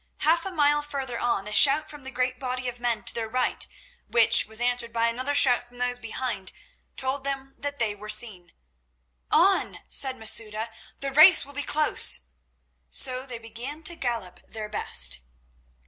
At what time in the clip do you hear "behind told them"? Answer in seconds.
5.99-7.53